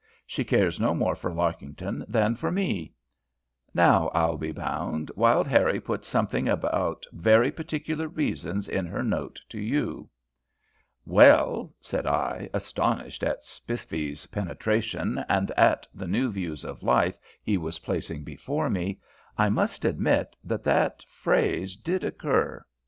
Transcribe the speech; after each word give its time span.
She 0.25 0.43
cares 0.43 0.79
no 0.79 0.95
more 0.95 1.15
for 1.15 1.29
Larkington 1.31 2.03
than 2.07 2.33
for 2.35 2.51
me. 2.51 2.91
Now, 3.71 4.07
I'll 4.15 4.35
be 4.39 4.51
bound 4.51 5.11
Wild 5.15 5.45
Harrie 5.47 5.79
put 5.79 6.03
something 6.03 6.49
about 6.49 7.05
very 7.11 7.51
particular 7.51 8.07
reasons 8.07 8.67
in 8.67 8.87
her 8.87 9.03
note 9.03 9.39
to 9.49 9.59
you." 9.59 10.09
"Well," 11.05 11.75
said 11.81 12.07
I, 12.07 12.49
astonished 12.51 13.21
at 13.21 13.45
Spiffy's 13.45 14.25
penetration, 14.25 15.23
and 15.29 15.51
at 15.51 15.85
the 15.93 16.07
new 16.07 16.31
views 16.31 16.65
of 16.65 16.81
life 16.81 17.19
he 17.43 17.59
was 17.59 17.77
placing 17.77 18.23
before 18.23 18.71
me, 18.71 18.99
"I 19.37 19.49
must 19.49 19.85
admit 19.85 20.35
that 20.43 20.63
that 20.63 21.03
phrase 21.03 21.75
did 21.75 22.03
occur." 22.03 22.65